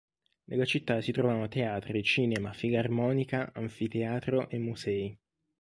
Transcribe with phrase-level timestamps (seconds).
[0.45, 5.15] Nella città si trovano teatri, cinema, filarmonica, anfiteatro e musei.